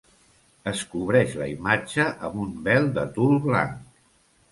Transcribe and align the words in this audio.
Es 0.69 0.79
cobreix 0.93 1.35
la 1.41 1.49
imatge 1.51 2.05
amb 2.29 2.39
un 2.45 2.55
vel 2.69 2.89
de 2.97 3.05
tul 3.19 3.37
blanc. 3.45 3.77